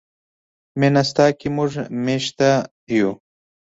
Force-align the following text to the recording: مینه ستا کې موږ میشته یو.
مینه 0.79 1.01
ستا 1.09 1.25
کې 1.39 1.47
موږ 1.55 1.71
میشته 2.05 2.49
یو. 2.97 3.11